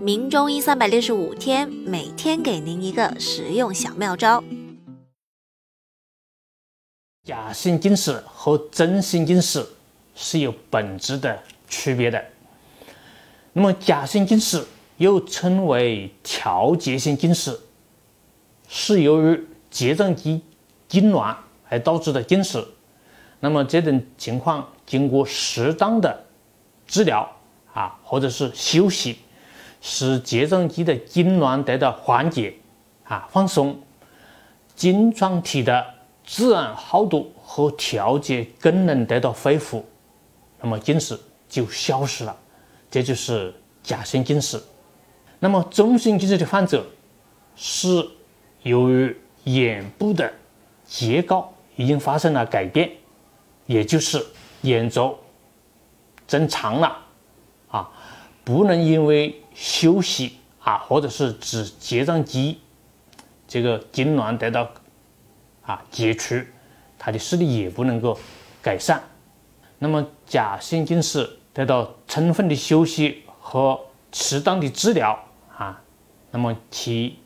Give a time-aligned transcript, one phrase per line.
[0.00, 4.44] 明中医三百六十五天，每天给您一个实用小妙招。
[7.24, 9.66] 假性近视和真性近视
[10.14, 12.22] 是有本质的区别的。
[13.54, 14.62] 那么，假性近视
[14.98, 17.58] 又称为调节性近视，
[18.68, 20.42] 是由于睫状肌
[20.90, 21.34] 痉挛
[21.70, 22.62] 而导致的近视。
[23.40, 26.26] 那么，这种情况经过适当的
[26.86, 27.28] 治疗
[27.72, 29.18] 啊，或者是休息，
[29.88, 32.56] 使睫状肌的痉挛得到缓解
[33.04, 33.80] 啊，放松，
[34.74, 35.94] 晶状体的。
[36.28, 39.86] 自然厚度和调节功能得到恢复，
[40.60, 41.16] 那么近视
[41.48, 42.36] 就消失了，
[42.90, 44.60] 这就是假性近视。
[45.38, 46.84] 那么中性近视的患者
[47.54, 48.04] 是
[48.64, 50.28] 由于眼部的
[50.84, 52.90] 结构已经发生了改变，
[53.66, 54.20] 也就是
[54.62, 55.16] 眼轴
[56.26, 56.98] 增长了
[57.68, 57.88] 啊，
[58.46, 62.60] 不能因为休息啊，或者是指睫状肌
[63.48, 64.70] 这个痉挛得到。
[65.62, 66.40] 啊，解除
[66.96, 68.16] 他的视力也不能够
[68.62, 69.02] 改善。
[69.80, 73.76] 那么假性近视得到充分的休息和
[74.12, 75.18] 适当的治疗
[75.58, 75.82] 啊，
[76.30, 77.18] 那么其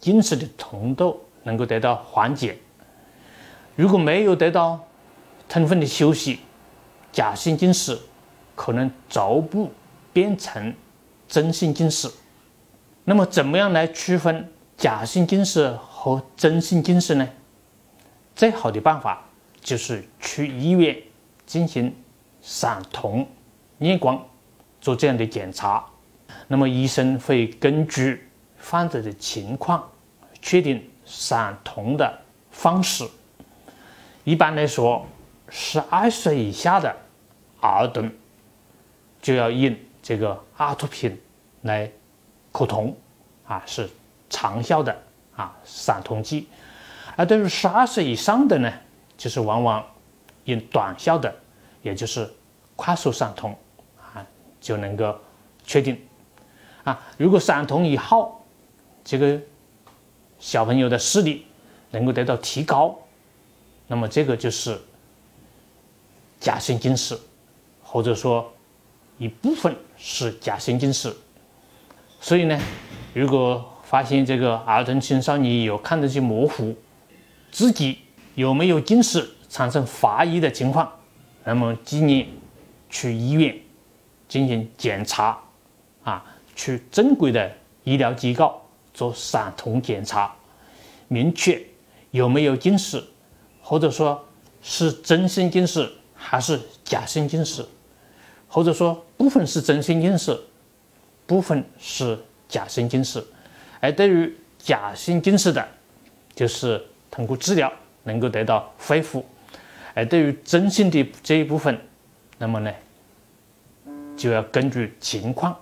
[0.00, 2.56] 近视的程度能够得到缓解。
[3.76, 4.80] 如果没有得到
[5.50, 6.40] 充分的休息，
[7.12, 7.98] 假性近视
[8.54, 9.70] 可能逐步
[10.12, 10.74] 变成
[11.28, 12.10] 真性近视。
[13.04, 17.28] 那么怎么样来区分假性近视和真性近视呢？
[18.34, 19.24] 最好的办法
[19.60, 20.96] 就是去医院
[21.44, 21.94] 进行
[22.40, 23.26] 散瞳、
[23.78, 24.24] 验光，
[24.80, 25.84] 做这样的检查。
[26.48, 28.28] 那么医生会根据
[28.60, 29.90] 患者的情况
[30.40, 32.18] 确定散瞳的
[32.50, 33.08] 方式。
[34.24, 35.06] 一般来说，
[35.48, 36.94] 十二岁以下的
[37.60, 38.10] 儿童
[39.20, 41.18] 就要用这个阿托品
[41.62, 41.90] 来
[42.50, 42.94] 可瞳，
[43.46, 43.88] 啊，是
[44.28, 44.94] 长效的
[45.36, 46.48] 啊散瞳剂。
[47.16, 48.72] 而对于十二岁以上的呢，
[49.16, 49.86] 就是往往
[50.44, 51.32] 用短效的，
[51.82, 52.28] 也就是
[52.74, 53.54] 快速散瞳
[53.98, 54.26] 啊，
[54.60, 55.16] 就能够
[55.64, 56.00] 确定
[56.84, 57.00] 啊。
[57.16, 58.44] 如果散瞳以后，
[59.04, 59.40] 这个
[60.38, 61.46] 小朋友的视力
[61.90, 62.98] 能够得到提高，
[63.86, 64.80] 那么这个就是
[66.40, 67.18] 假性近视，
[67.82, 68.52] 或者说
[69.18, 71.14] 一部分是假性近视。
[72.20, 72.58] 所以呢，
[73.14, 76.74] 如果发现这个儿童青少年有看得见模糊，
[77.50, 77.98] 自己
[78.34, 80.90] 有没有近视产生怀疑的情况，
[81.44, 82.28] 那么建议
[82.88, 83.54] 去医院
[84.28, 85.38] 进行检查，
[86.04, 86.24] 啊，
[86.56, 87.52] 去正规的
[87.84, 88.62] 医疗机构
[88.94, 90.34] 做散瞳检查，
[91.08, 91.62] 明确
[92.12, 93.02] 有没有近视，
[93.60, 94.24] 或者说
[94.62, 97.66] 是真性近视还是假性近视，
[98.52, 100.38] 或者说部分是真性近视，
[101.26, 102.16] 部分是
[102.48, 103.24] 假性近视，
[103.80, 105.66] 而对于假性近视的，
[106.34, 106.80] 就是。
[107.14, 107.70] 通过治疗
[108.04, 109.22] 能够得到恢复，
[109.92, 111.78] 而对于真性的这一部分，
[112.38, 112.72] 那么呢，
[114.16, 115.54] 就要根据情况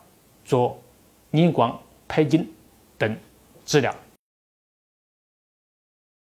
[0.44, 0.80] 做
[1.32, 1.76] 验光、
[2.06, 2.48] 配镜
[2.96, 3.16] 等
[3.66, 3.92] 治疗。